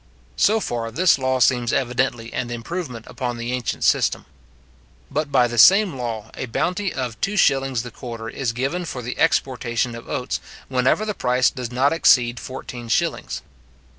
So 0.37 0.59
far 0.59 0.89
this 0.89 1.19
law 1.19 1.39
seems 1.39 1.71
evidently 1.71 2.33
an 2.33 2.49
improvement 2.49 3.05
upon 3.05 3.37
the 3.37 3.51
ancient 3.51 3.83
system. 3.83 4.25
But 5.11 5.31
by 5.31 5.47
the 5.47 5.59
same 5.59 5.95
law, 5.95 6.31
a 6.35 6.47
bounty 6.47 6.91
of 6.91 7.21
2s. 7.21 7.83
the 7.83 7.91
quarter 7.91 8.27
is 8.27 8.51
given 8.51 8.85
for 8.85 9.03
the 9.03 9.19
exportation 9.19 9.93
of 9.93 10.09
oats, 10.09 10.39
whenever 10.69 11.05
the 11.05 11.13
price 11.13 11.51
does 11.51 11.71
not 11.71 11.93
exceed 11.93 12.39
fourteen 12.39 12.87
shillings. 12.87 13.43